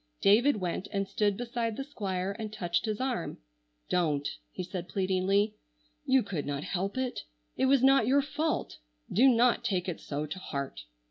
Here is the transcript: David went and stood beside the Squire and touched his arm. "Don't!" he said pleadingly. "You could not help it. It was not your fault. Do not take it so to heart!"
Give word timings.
David 0.19 0.55
went 0.57 0.87
and 0.91 1.07
stood 1.07 1.37
beside 1.37 1.77
the 1.77 1.83
Squire 1.83 2.35
and 2.39 2.51
touched 2.51 2.85
his 2.85 2.99
arm. 2.99 3.37
"Don't!" 3.87 4.27
he 4.51 4.63
said 4.63 4.89
pleadingly. 4.89 5.53
"You 6.07 6.23
could 6.23 6.47
not 6.47 6.63
help 6.63 6.97
it. 6.97 7.21
It 7.55 7.67
was 7.67 7.83
not 7.83 8.07
your 8.07 8.23
fault. 8.23 8.79
Do 9.13 9.27
not 9.29 9.63
take 9.63 9.87
it 9.87 9.99
so 10.01 10.25
to 10.25 10.39
heart!" 10.39 10.85